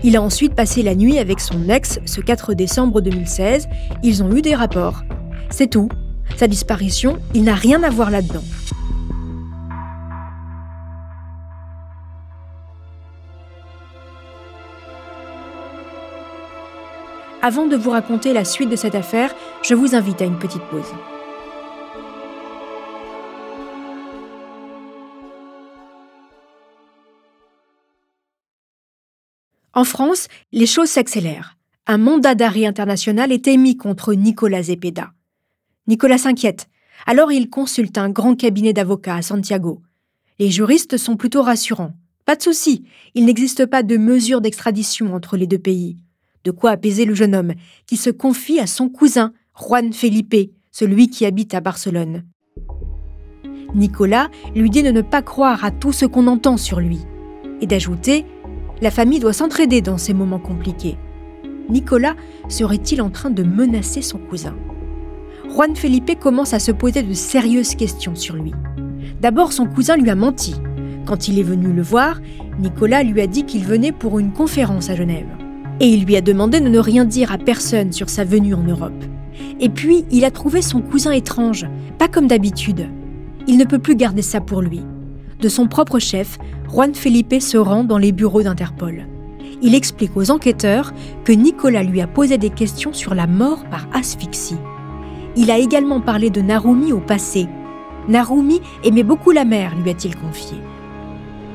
Il 0.03 0.17
a 0.17 0.23
ensuite 0.23 0.55
passé 0.55 0.83
la 0.83 0.95
nuit 0.95 1.19
avec 1.19 1.41
son 1.41 1.69
ex 1.69 2.01
ce 2.05 2.21
4 2.21 2.55
décembre 2.55 3.01
2016. 3.01 3.69
Ils 4.03 4.23
ont 4.23 4.35
eu 4.35 4.43
des 4.43 4.55
rapports. 4.55 5.03
C'est 5.51 5.69
tout. 5.69 5.89
Sa 6.37 6.47
disparition, 6.47 7.19
il 7.35 7.45
n'a 7.45 7.55
rien 7.55 7.83
à 7.83 7.91
voir 7.91 8.11
là-dedans. 8.11 8.43
Avant 17.43 17.67
de 17.67 17.77
vous 17.77 17.91
raconter 17.91 18.33
la 18.33 18.45
suite 18.45 18.71
de 18.71 18.77
cette 18.77 18.95
affaire, 18.95 19.35
je 19.63 19.75
vous 19.75 19.95
invite 19.95 20.23
à 20.23 20.25
une 20.25 20.39
petite 20.39 20.63
pause. 20.71 20.91
En 29.75 29.85
France, 29.85 30.29
les 30.53 30.67
choses 30.67 30.91
s'accélèrent. 30.91 31.57
Un 31.87 31.99
mandat 31.99 32.35
d'arrêt 32.35 32.65
international 32.65 33.33
est 33.33 33.49
émis 33.49 33.77
contre 33.77 34.15
Nicolas 34.15 34.63
Zepeda. 34.63 35.13
Nicolas 35.89 36.19
s'inquiète. 36.19 36.69
Alors 37.07 37.33
il 37.33 37.51
consulte 37.51 37.99
un 37.99 38.09
grand 38.09 38.37
cabinet 38.37 38.73
d'avocats 38.73 39.17
à 39.17 39.23
Santiago. 39.23 39.83
Les 40.39 40.51
juristes 40.51 40.97
sont 40.97 41.17
plutôt 41.17 41.43
rassurants. 41.43 41.93
Pas 42.25 42.37
de 42.37 42.43
souci, 42.43 42.85
il 43.15 43.27
n'existe 43.27 43.67
pas 43.67 43.83
de 43.83 43.97
mesure 43.97 44.41
d'extradition 44.41 45.13
entre 45.13 45.37
les 45.37 45.47
deux 45.47 45.59
pays. 45.59 45.99
De 46.45 46.53
quoi 46.53 46.71
apaiser 46.71 47.05
le 47.05 47.15
jeune 47.15 47.35
homme, 47.35 47.53
qui 47.87 47.97
se 47.97 48.11
confie 48.11 48.61
à 48.61 48.67
son 48.67 48.89
cousin, 48.89 49.33
Juan 49.59 49.93
Felipe, 49.93 50.53
celui 50.71 51.09
qui 51.09 51.27
habite 51.27 51.53
à 51.53 51.61
Barcelone. 51.61 52.25
Nicolas 53.75 54.31
lui 54.55 54.71
dit 54.71 54.83
de 54.83 54.91
ne 54.91 55.03
pas 55.03 55.23
croire 55.23 55.65
à 55.65 55.71
tout 55.71 55.93
ce 55.93 56.07
qu'on 56.07 56.29
entend 56.29 56.57
sur 56.57 56.81
lui, 56.81 57.01
et 57.61 57.67
d'ajouter 57.67 58.25
La 58.83 58.91
famille 58.91 59.21
doit 59.21 59.33
s'entraider 59.33 59.81
dans 59.81 59.99
ces 59.99 60.15
moments 60.15 60.39
compliqués. 60.39 60.97
Nicolas 61.69 62.15
serait-il 62.49 63.01
en 63.01 63.11
train 63.11 63.31
de 63.31 63.43
menacer 63.43 64.03
son 64.03 64.19
cousin? 64.19 64.55
Juan 65.49 65.77
Felipe 65.77 66.19
commence 66.19 66.53
à 66.55 66.59
se 66.59 66.73
poser 66.73 67.03
de 67.03 67.15
sérieuses 67.15 67.75
questions 67.75 68.15
sur 68.15 68.37
lui. 68.37 68.53
D'abord, 69.21 69.53
son 69.53 69.67
cousin 69.67 69.97
lui 69.97 70.11
a 70.11 70.15
menti. 70.15 70.55
Quand 71.07 71.29
il 71.29 71.39
est 71.39 71.45
venu 71.45 71.73
le 71.73 71.83
voir, 71.83 72.21
Nicolas 72.59 73.03
lui 73.03 73.21
a 73.21 73.27
dit 73.27 73.45
qu'il 73.45 73.65
venait 73.65 73.93
pour 73.93 74.19
une 74.19 74.33
conférence 74.33 74.91
à 74.91 74.97
Genève 74.97 75.29
et 75.81 75.89
il 75.89 76.05
lui 76.05 76.17
a 76.17 76.21
demandé 76.21 76.61
de 76.61 76.69
ne 76.69 76.79
rien 76.79 77.05
dire 77.05 77.33
à 77.33 77.39
personne 77.39 77.93
sur 77.93 78.09
sa 78.09 78.25
venue 78.25 78.55
en 78.55 78.63
Europe. 78.63 79.05
Et 79.61 79.69
puis, 79.69 80.05
il 80.11 80.25
a 80.25 80.31
trouvé 80.31 80.63
son 80.63 80.81
cousin 80.81 81.13
étrange, 81.13 81.67
pas 81.99 82.09
comme 82.09 82.29
d'habitude. 82.29 82.89
Il 83.47 83.59
ne 83.59 83.65
peut 83.65 83.79
plus 83.79 83.97
garder 83.97 84.23
ça 84.23 84.41
pour 84.41 84.63
lui. 84.63 84.83
De 85.45 85.51
son 85.51 85.67
propre 85.67 85.99
chef, 85.99 86.39
Juan 86.71 86.95
Felipe 86.95 87.43
se 87.43 87.59
rend 87.59 87.85
dans 87.85 87.99
les 87.99 88.13
bureaux 88.13 88.43
d'Interpol. 88.43 89.07
Il 89.61 89.75
explique 89.75 90.17
aux 90.17 90.31
enquêteurs 90.31 90.95
que 91.23 91.33
Nicolas 91.33 91.83
lui 91.83 92.01
a 92.01 92.07
posé 92.07 92.39
des 92.39 92.49
questions 92.49 92.95
sur 92.95 93.15
la 93.15 93.27
mort 93.27 93.67
par 93.71 93.87
asphyxie. 93.93 94.57
Il 95.37 95.51
a 95.51 95.59
également 95.59 96.01
parlé 96.01 96.31
de 96.31 96.41
Narumi 96.41 96.95
au 96.95 96.99
passé. 97.01 97.47
Narumi 98.09 98.63
aimait 98.85 99.03
beaucoup 99.03 99.33
la 99.33 99.45
mère, 99.45 99.75
lui 99.77 99.91
a-t-il 99.91 100.17
confié. 100.17 100.57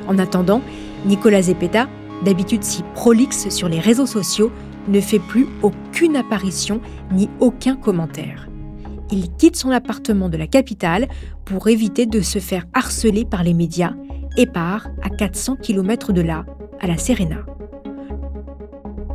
En 0.08 0.20
attendant, 0.20 0.62
Nicolas 1.08 1.42
Zepeda 1.42 1.88
d'habitude 2.24 2.64
si 2.64 2.84
prolixe 2.94 3.50
sur 3.50 3.70
les 3.70 3.80
réseaux 3.80 4.06
sociaux, 4.06 4.52
ne 4.88 5.02
fait 5.02 5.18
plus 5.18 5.48
aucune 5.64 6.16
apparition 6.16 6.80
ni 7.12 7.28
aucun 7.40 7.76
commentaire. 7.76 8.49
Il 9.12 9.32
quitte 9.38 9.56
son 9.56 9.72
appartement 9.72 10.30
de 10.30 10.38
la 10.38 10.48
capitale 10.48 11.08
pour 11.46 11.68
éviter 11.68 12.06
de 12.06 12.22
se 12.22 12.40
faire 12.40 12.66
harceler 12.74 13.26
par 13.26 13.44
les 13.44 13.54
médias 13.54 13.94
et 14.38 14.46
part 14.46 14.88
à 15.02 15.10
400 15.10 15.58
km 15.58 16.14
de 16.14 16.22
là, 16.22 16.46
à 16.80 16.88
la 16.88 16.98
Serena. 16.98 17.38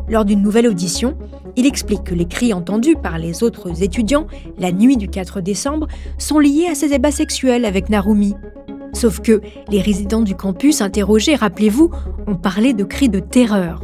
Lors 0.08 0.24
d'une 0.24 0.42
nouvelle 0.42 0.66
audition, 0.66 1.16
il 1.56 1.66
explique 1.66 2.04
que 2.04 2.14
les 2.14 2.26
cris 2.26 2.52
entendus 2.52 2.96
par 2.96 3.18
les 3.18 3.42
autres 3.42 3.82
étudiants 3.82 4.26
la 4.58 4.72
nuit 4.72 4.96
du 4.96 5.08
4 5.08 5.40
décembre 5.40 5.86
sont 6.18 6.38
liés 6.38 6.66
à 6.70 6.74
ses 6.74 6.92
ébats 6.92 7.12
sexuels 7.12 7.64
avec 7.64 7.88
Narumi 7.88 8.34
Sauf 8.92 9.20
que 9.20 9.40
les 9.70 9.80
résidents 9.80 10.22
du 10.22 10.36
campus 10.36 10.80
interrogés, 10.80 11.34
rappelez-vous, 11.34 11.90
ont 12.26 12.36
parlé 12.36 12.74
de 12.74 12.84
cris 12.84 13.08
de 13.08 13.18
terreur. 13.18 13.82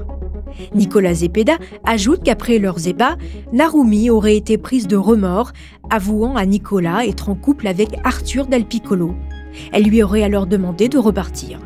Nicolas 0.75 1.15
Zepeda 1.15 1.59
ajoute 1.85 2.23
qu'après 2.23 2.59
leurs 2.59 2.87
ébats, 2.87 3.17
Narumi 3.53 4.11
aurait 4.11 4.37
été 4.37 4.59
prise 4.59 4.87
de 4.87 4.97
remords, 4.97 5.53
avouant 5.91 6.37
à 6.37 6.47
Nicolas 6.47 7.07
être 7.07 7.29
en 7.29 7.35
couple 7.35 7.67
avec 7.67 7.91
Arthur 8.05 8.47
Del 8.47 8.65
Piccolo. 8.65 9.15
Elle 9.73 9.85
lui 9.85 10.03
aurait 10.03 10.23
alors 10.23 10.47
demandé 10.47 10.89
de 10.89 10.99
repartir. 10.99 11.59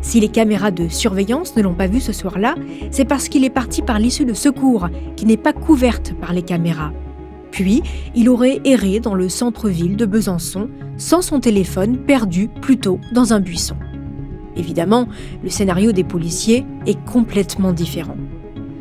Si 0.00 0.18
les 0.18 0.28
caméras 0.28 0.72
de 0.72 0.88
surveillance 0.88 1.56
ne 1.56 1.62
l'ont 1.62 1.74
pas 1.74 1.86
vu 1.86 2.00
ce 2.00 2.12
soir-là, 2.12 2.56
c'est 2.90 3.04
parce 3.04 3.28
qu'il 3.28 3.44
est 3.44 3.50
parti 3.50 3.82
par 3.82 4.00
l'issue 4.00 4.24
de 4.24 4.34
secours, 4.34 4.88
qui 5.16 5.26
n'est 5.26 5.36
pas 5.36 5.52
couverte 5.52 6.12
par 6.20 6.32
les 6.32 6.42
caméras. 6.42 6.92
Puis, 7.52 7.82
il 8.14 8.28
aurait 8.28 8.60
erré 8.64 8.98
dans 8.98 9.14
le 9.14 9.28
centre-ville 9.28 9.96
de 9.96 10.06
Besançon 10.06 10.68
sans 10.96 11.22
son 11.22 11.38
téléphone 11.38 11.98
perdu 11.98 12.48
plus 12.48 12.78
tôt 12.78 12.98
dans 13.12 13.32
un 13.32 13.40
buisson. 13.40 13.76
Évidemment, 14.56 15.08
le 15.42 15.50
scénario 15.50 15.92
des 15.92 16.04
policiers 16.04 16.66
est 16.86 17.02
complètement 17.04 17.72
différent. 17.72 18.16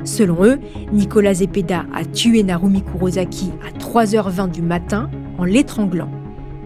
Selon 0.04 0.44
eux, 0.44 0.60
Nicolas 0.92 1.36
Zepeda 1.36 1.86
a 1.94 2.06
tué 2.06 2.44
Narumi 2.44 2.82
Kurosaki 2.82 3.52
à 3.68 3.78
3h20 3.78 4.52
du 4.52 4.62
matin 4.62 5.10
en 5.38 5.44
l'étranglant. 5.44 6.10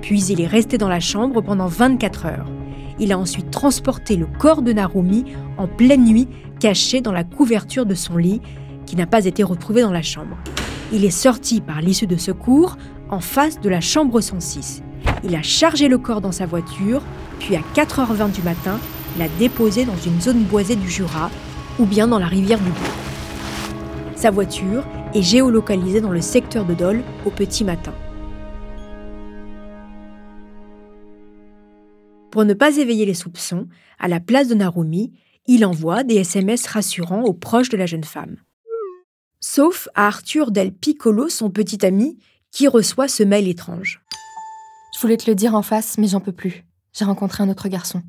Puis 0.01 0.23
il 0.25 0.41
est 0.41 0.47
resté 0.47 0.77
dans 0.77 0.87
la 0.87 0.99
chambre 0.99 1.41
pendant 1.41 1.67
24 1.67 2.25
heures. 2.25 2.51
Il 2.97 3.11
a 3.11 3.19
ensuite 3.19 3.51
transporté 3.51 4.15
le 4.15 4.25
corps 4.25 4.61
de 4.61 4.71
Narumi 4.71 5.25
en 5.57 5.67
pleine 5.67 6.05
nuit, 6.05 6.27
caché 6.59 7.01
dans 7.01 7.11
la 7.11 7.25
couverture 7.25 7.85
de 7.85 7.93
son 7.93 8.15
lit, 8.15 8.41
qui 8.85 8.95
n'a 8.95 9.07
pas 9.07 9.25
été 9.25 9.43
retrouvé 9.43 9.81
dans 9.81 9.91
la 9.91 10.01
chambre. 10.01 10.37
Il 10.93 11.03
est 11.03 11.09
sorti 11.09 11.59
par 11.59 11.81
l'issue 11.81 12.07
de 12.07 12.15
secours 12.15 12.77
en 13.09 13.19
face 13.19 13.59
de 13.59 13.69
la 13.69 13.81
chambre 13.81 14.21
106. 14.21 14.81
Il 15.23 15.35
a 15.35 15.41
chargé 15.41 15.87
le 15.87 15.97
corps 15.97 16.21
dans 16.21 16.31
sa 16.31 16.45
voiture, 16.45 17.01
puis 17.39 17.55
à 17.55 17.61
4h20 17.75 18.31
du 18.31 18.41
matin, 18.43 18.79
l'a 19.17 19.27
déposé 19.39 19.85
dans 19.85 19.97
une 19.97 20.21
zone 20.21 20.43
boisée 20.43 20.75
du 20.75 20.89
Jura 20.89 21.29
ou 21.79 21.85
bien 21.85 22.07
dans 22.07 22.19
la 22.19 22.27
rivière 22.27 22.59
du 22.59 22.69
Bourg. 22.69 24.15
Sa 24.15 24.31
voiture 24.31 24.83
est 25.13 25.21
géolocalisée 25.21 26.01
dans 26.01 26.11
le 26.11 26.21
secteur 26.21 26.65
de 26.65 26.73
Dole 26.73 27.03
au 27.25 27.29
petit 27.29 27.63
matin. 27.63 27.93
Pour 32.31 32.45
ne 32.45 32.53
pas 32.53 32.77
éveiller 32.77 33.05
les 33.05 33.13
soupçons, 33.13 33.67
à 33.99 34.07
la 34.07 34.19
place 34.19 34.47
de 34.47 34.55
Narumi, 34.55 35.13
il 35.47 35.65
envoie 35.65 36.03
des 36.03 36.15
SMS 36.15 36.67
rassurants 36.67 37.23
aux 37.23 37.33
proches 37.33 37.69
de 37.69 37.77
la 37.77 37.85
jeune 37.85 38.03
femme 38.03 38.37
sauf 39.45 39.87
à 39.93 40.07
Arthur 40.07 40.49
Del 40.49 40.73
Piccolo, 40.73 41.29
son 41.29 41.51
petit 41.51 41.85
ami, 41.85 42.17
qui 42.51 42.67
reçoit 42.67 43.07
ce 43.07 43.21
mail 43.21 43.47
étrange. 43.47 44.01
Je 44.95 44.99
voulais 44.99 45.17
te 45.17 45.29
le 45.29 45.35
dire 45.35 45.53
en 45.53 45.61
face, 45.61 45.99
mais 45.99 46.07
j'en 46.07 46.19
peux 46.19 46.31
plus. 46.31 46.65
J'ai 46.93 47.05
rencontré 47.05 47.43
un 47.43 47.49
autre 47.49 47.67
garçon. 47.67 48.01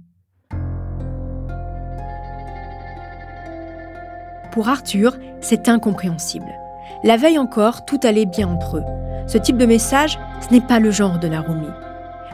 Pour 4.57 4.71
Arthur, 4.71 5.19
c'est 5.43 5.69
incompréhensible. 5.69 6.59
La 7.05 7.19
veille 7.19 7.39
encore, 7.39 7.85
tout 7.85 8.01
allait 8.05 8.25
bien 8.25 8.49
entre 8.49 8.79
eux. 8.79 8.85
Ce 9.27 9.37
type 9.37 9.59
de 9.59 9.67
message, 9.67 10.19
ce 10.41 10.51
n'est 10.51 10.63
pas 10.63 10.81
le 10.81 10.91
genre 10.91 11.19
de 11.19 11.29
Narumi. 11.29 11.69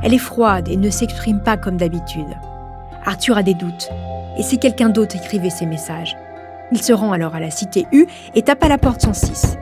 Elle 0.05 0.15
est 0.15 0.19
froide 0.19 0.69
et 0.69 0.77
ne 0.77 0.89
s'exprime 0.89 1.41
pas 1.41 1.57
comme 1.57 1.79
d'habitude. 1.79 2.39
Arthur 3.05 3.37
a 3.37 3.43
des 3.43 3.55
doutes. 3.55 3.91
Et 4.39 4.45
si 4.45 4.61
quelqu'un 4.61 4.89
d'autre 4.89 5.17
écrivait 5.17 5.51
ces 5.51 5.67
messages? 5.67 6.17
Il 6.71 6.81
se 6.81 6.93
rend 6.93 7.11
alors 7.11 7.35
à 7.35 7.41
la 7.41 7.51
cité 7.51 7.89
U 7.91 8.07
et 8.37 8.43
tape 8.43 8.63
à 8.63 8.69
la 8.69 8.79
porte 8.79 9.03
106. 9.03 9.59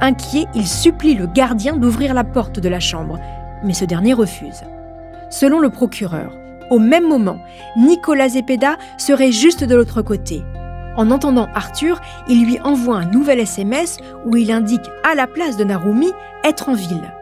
Inquiet, 0.00 0.46
il 0.54 0.68
supplie 0.68 1.16
le 1.16 1.26
gardien 1.26 1.76
d'ouvrir 1.76 2.14
la 2.14 2.22
porte 2.22 2.60
de 2.60 2.68
la 2.68 2.78
chambre, 2.78 3.18
mais 3.64 3.74
ce 3.74 3.84
dernier 3.84 4.12
refuse. 4.12 4.62
Selon 5.30 5.58
le 5.58 5.70
procureur, 5.70 6.30
au 6.70 6.78
même 6.78 7.08
moment, 7.08 7.38
Nicolas 7.76 8.28
Zepeda 8.28 8.76
serait 8.98 9.32
juste 9.32 9.64
de 9.64 9.74
l'autre 9.74 10.00
côté. 10.00 10.44
En 10.96 11.10
entendant 11.10 11.48
Arthur, 11.54 12.00
il 12.28 12.44
lui 12.44 12.60
envoie 12.60 12.96
un 12.96 13.06
nouvel 13.06 13.40
SMS 13.40 13.98
où 14.24 14.36
il 14.36 14.52
indique 14.52 14.90
à 15.02 15.14
la 15.14 15.26
place 15.26 15.56
de 15.56 15.64
Narumi 15.64 16.12
être 16.44 16.68
en 16.68 16.74
ville. 16.74 17.12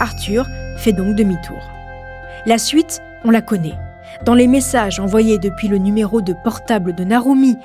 Arthur 0.00 0.46
fait 0.78 0.92
donc 0.92 1.14
demi-tour. 1.14 1.60
La 2.46 2.58
suite, 2.58 3.00
on 3.24 3.30
la 3.30 3.42
connaît. 3.42 3.74
Dans 4.24 4.34
les 4.34 4.46
messages 4.46 5.00
envoyés 5.00 5.38
depuis 5.38 5.68
le 5.68 5.78
numéro 5.78 6.20
de 6.20 6.34
portable 6.44 6.94
de 6.94 7.04
Narumi, 7.04 7.56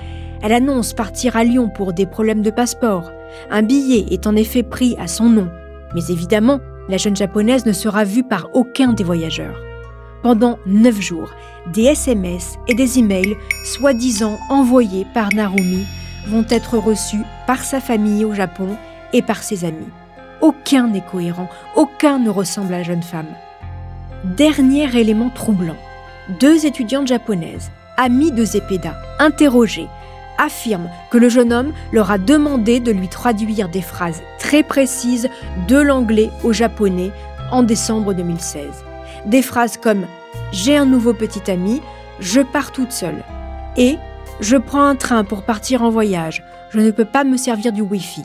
elle 0.42 0.52
annonce 0.52 0.92
partir 0.92 1.36
à 1.36 1.44
Lyon 1.44 1.70
pour 1.70 1.92
des 1.92 2.06
problèmes 2.06 2.42
de 2.42 2.50
passeport. 2.50 3.10
Un 3.50 3.62
billet 3.62 4.04
est 4.10 4.26
en 4.26 4.36
effet 4.36 4.62
pris 4.62 4.96
à 4.98 5.06
son 5.06 5.30
nom, 5.30 5.48
mais 5.94 6.06
évidemment, 6.10 6.60
la 6.88 6.98
jeune 6.98 7.16
japonaise 7.16 7.64
ne 7.64 7.72
sera 7.72 8.04
vue 8.04 8.24
par 8.24 8.48
aucun 8.52 8.92
des 8.92 9.04
voyageurs. 9.04 9.58
Pendant 10.24 10.58
neuf 10.64 11.02
jours, 11.02 11.34
des 11.66 11.82
SMS 11.82 12.58
et 12.66 12.72
des 12.72 12.98
emails, 12.98 13.36
soi-disant 13.66 14.38
envoyés 14.48 15.06
par 15.12 15.28
Narumi, 15.34 15.84
vont 16.28 16.46
être 16.48 16.78
reçus 16.78 17.20
par 17.46 17.62
sa 17.62 17.78
famille 17.78 18.24
au 18.24 18.32
Japon 18.32 18.78
et 19.12 19.20
par 19.20 19.42
ses 19.42 19.66
amis. 19.66 19.90
Aucun 20.40 20.88
n'est 20.88 21.04
cohérent, 21.04 21.50
aucun 21.76 22.18
ne 22.18 22.30
ressemble 22.30 22.72
à 22.72 22.78
la 22.78 22.82
jeune 22.84 23.02
femme. 23.02 23.28
Dernier 24.24 24.98
élément 24.98 25.28
troublant, 25.28 25.76
deux 26.40 26.64
étudiantes 26.64 27.08
japonaises, 27.08 27.70
amies 27.98 28.32
de 28.32 28.46
Zepeda, 28.46 28.94
interrogées, 29.18 29.88
affirment 30.38 30.88
que 31.10 31.18
le 31.18 31.28
jeune 31.28 31.52
homme 31.52 31.74
leur 31.92 32.10
a 32.10 32.16
demandé 32.16 32.80
de 32.80 32.92
lui 32.92 33.08
traduire 33.08 33.68
des 33.68 33.82
phrases 33.82 34.22
très 34.38 34.62
précises 34.62 35.28
de 35.68 35.76
l'anglais 35.76 36.30
au 36.44 36.54
japonais 36.54 37.10
en 37.52 37.62
décembre 37.62 38.14
2016. 38.14 38.84
Des 39.26 39.42
phrases 39.42 39.78
comme 39.78 40.06
J'ai 40.52 40.76
un 40.76 40.84
nouveau 40.84 41.14
petit 41.14 41.50
ami, 41.50 41.80
je 42.20 42.40
pars 42.40 42.72
toute 42.72 42.92
seule 42.92 43.24
et 43.76 43.96
Je 44.40 44.56
prends 44.56 44.84
un 44.84 44.96
train 44.96 45.24
pour 45.24 45.42
partir 45.42 45.82
en 45.82 45.90
voyage, 45.90 46.42
je 46.70 46.80
ne 46.80 46.90
peux 46.90 47.04
pas 47.04 47.24
me 47.24 47.36
servir 47.36 47.72
du 47.72 47.82
Wi-Fi. 47.82 48.24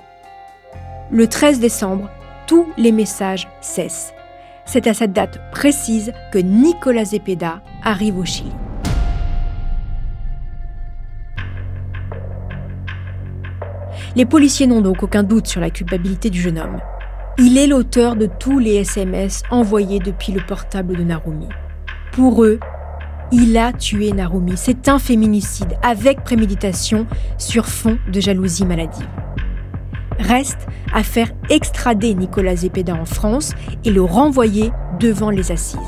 Le 1.11 1.27
13 1.27 1.59
décembre, 1.59 2.09
tous 2.47 2.67
les 2.77 2.91
messages 2.91 3.47
cessent. 3.61 4.13
C'est 4.65 4.87
à 4.87 4.93
cette 4.93 5.13
date 5.13 5.39
précise 5.51 6.13
que 6.31 6.39
Nicolas 6.39 7.05
Zepeda 7.05 7.61
arrive 7.83 8.17
au 8.17 8.25
Chili. 8.25 8.51
Les 14.15 14.25
policiers 14.25 14.67
n'ont 14.67 14.81
donc 14.81 15.03
aucun 15.03 15.23
doute 15.23 15.47
sur 15.47 15.61
la 15.61 15.69
culpabilité 15.69 16.29
du 16.29 16.41
jeune 16.41 16.59
homme. 16.59 16.79
Il 17.41 17.57
est 17.57 17.67
l'auteur 17.67 18.17
de 18.17 18.25
tous 18.25 18.59
les 18.59 18.75
SMS 18.75 19.43
envoyés 19.49 19.99
depuis 19.99 20.33
le 20.33 20.41
portable 20.45 20.97
de 20.97 21.03
Narumi. 21.03 21.47
Pour 22.11 22.43
eux, 22.43 22.59
il 23.31 23.57
a 23.57 23.71
tué 23.71 24.11
Narumi. 24.11 24.57
C'est 24.57 24.89
un 24.89 24.99
féminicide 24.99 25.77
avec 25.81 26.25
préméditation 26.25 27.07
sur 27.37 27.67
fond 27.67 27.97
de 28.11 28.19
jalousie 28.19 28.65
maladive. 28.65 29.07
Reste 30.19 30.67
à 30.93 31.01
faire 31.01 31.31
extrader 31.49 32.13
Nicolas 32.13 32.57
Zepeda 32.57 32.93
en 32.93 33.05
France 33.05 33.53
et 33.85 33.91
le 33.91 34.01
renvoyer 34.01 34.73
devant 34.99 35.29
les 35.29 35.53
assises. 35.53 35.79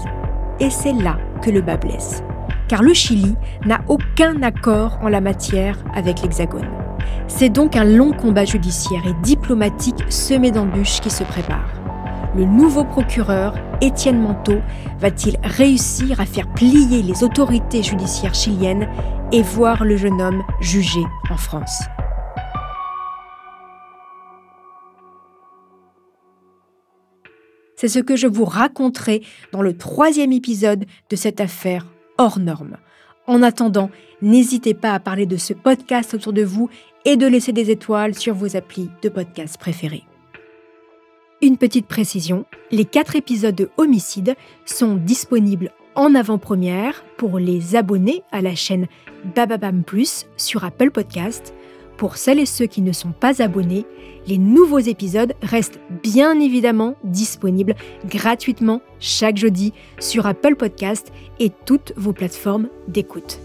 Et 0.62 0.70
c'est 0.70 0.94
là 0.94 1.18
que 1.44 1.52
le 1.52 1.60
bas 1.60 1.76
blesse. 1.76 2.24
Car 2.70 2.82
le 2.82 2.94
Chili 2.94 3.36
n'a 3.66 3.82
aucun 3.90 4.42
accord 4.42 5.00
en 5.02 5.10
la 5.10 5.20
matière 5.20 5.78
avec 5.94 6.22
l'Hexagone. 6.22 6.81
C'est 7.34 7.50
donc 7.50 7.76
un 7.76 7.86
long 7.86 8.12
combat 8.12 8.46
judiciaire 8.46 9.02
et 9.08 9.14
diplomatique 9.24 10.04
semé 10.10 10.52
d'embûches 10.52 11.00
qui 11.00 11.10
se 11.10 11.24
prépare. 11.24 11.74
Le 12.36 12.46
nouveau 12.46 12.84
procureur, 12.84 13.56
Étienne 13.82 14.22
Manteau, 14.22 14.60
va-t-il 15.00 15.40
réussir 15.44 16.20
à 16.20 16.26
faire 16.28 16.48
plier 16.54 17.02
les 17.02 17.24
autorités 17.24 17.82
judiciaires 17.82 18.36
chiliennes 18.36 18.88
et 19.32 19.42
voir 19.42 19.86
le 19.86 19.98
jeune 19.98 20.22
homme 20.22 20.44
jugé 20.60 21.00
en 21.32 21.38
France? 21.38 21.82
C'est 27.76 27.88
ce 27.88 28.00
que 28.00 28.16
je 28.16 28.28
vous 28.28 28.46
raconterai 28.46 29.24
dans 29.52 29.64
le 29.64 29.76
troisième 29.76 30.32
épisode 30.32 30.86
de 31.10 31.16
cette 31.16 31.42
affaire 31.42 31.88
hors 32.20 32.38
norme. 32.38 32.78
En 33.26 33.42
attendant, 33.42 33.90
n'hésitez 34.22 34.74
pas 34.74 34.94
à 34.94 35.00
parler 35.00 35.26
de 35.26 35.38
ce 35.38 35.54
podcast 35.54 36.14
autour 36.14 36.34
de 36.34 36.44
vous 36.44 36.70
et 37.06 37.18
de 37.18 37.28
laisser 37.28 37.52
des 37.52 37.72
étoiles 37.72 38.16
sur 38.16 38.34
vos 38.34 38.56
applis 38.56 38.90
de 39.02 39.10
podcast 39.10 39.58
préférés. 39.58 40.04
Une 41.42 41.58
petite 41.58 41.88
précision, 41.88 42.46
les 42.70 42.86
quatre 42.86 43.16
épisodes 43.16 43.56
de 43.56 43.70
Homicide 43.78 44.36
sont 44.66 44.96
disponibles 44.96 45.72
en 45.96 46.14
avant-première 46.14 47.04
pour 47.18 47.40
les 47.40 47.76
abonnés 47.76 48.24
à 48.32 48.42
la 48.42 48.56
chaîne 48.56 48.88
Bababam 49.36 49.84
Plus 49.84 50.28
sur 50.38 50.64
Apple 50.64 50.92
Podcast. 50.92 51.54
Pour 51.98 52.18
celles 52.18 52.40
et 52.40 52.46
ceux 52.46 52.66
qui 52.66 52.82
ne 52.82 52.92
sont 52.92 53.12
pas 53.12 53.42
abonnés, 53.42 53.86
les 54.28 54.38
nouveaux 54.38 54.80
épisodes 54.80 55.34
restent 55.42 55.80
bien 56.04 56.40
évidemment 56.40 56.96
disponibles 57.04 57.76
gratuitement 58.06 58.82
chaque 59.00 59.38
jeudi 59.38 59.74
sur 60.00 60.26
Apple 60.28 60.56
Podcast 60.56 61.12
et 61.40 61.52
toutes 61.66 61.94
vos 61.98 62.14
plateformes 62.14 62.70
d'écoute. 62.88 63.40